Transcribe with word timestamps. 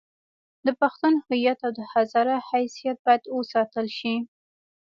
د 0.65 0.67
پښتون 0.79 1.13
هویت 1.25 1.59
او 1.65 1.71
د 1.79 1.81
هزاره 1.93 2.35
حیثیت 2.49 2.97
باید 3.05 3.23
وساتل 3.37 3.87
شي. 3.97 4.15